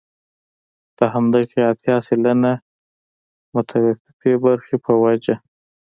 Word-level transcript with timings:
د 0.97 0.99
همدغې 1.13 1.61
اتيا 1.71 1.95
سلنه 2.07 2.53
متوفي 3.53 4.33
برخې 4.45 4.75
په 4.85 4.91
وجه. 5.03 5.35